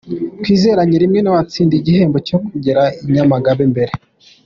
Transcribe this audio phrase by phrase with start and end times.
[0.41, 3.93] Twizerane niwe watsindiye igihembo cyo kugera i Nyamagabe mbere.